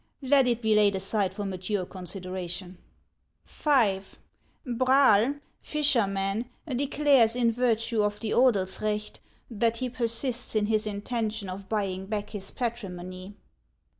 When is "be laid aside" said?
0.63-1.31